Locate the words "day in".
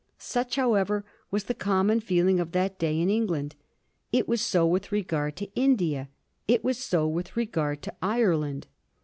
2.79-3.07